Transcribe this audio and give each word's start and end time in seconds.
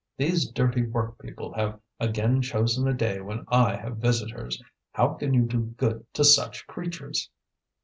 "These 0.17 0.49
dirty 0.49 0.81
workpeople 0.87 1.53
have 1.53 1.79
again 1.99 2.41
chosen 2.41 2.87
a 2.87 2.93
day 2.95 3.21
when 3.21 3.45
I 3.49 3.75
have 3.75 3.97
visitors. 3.97 4.59
How 4.93 5.09
can 5.13 5.35
you 5.35 5.43
do 5.43 5.75
good 5.77 6.07
to 6.13 6.23
such 6.23 6.65
creatures?" 6.65 7.29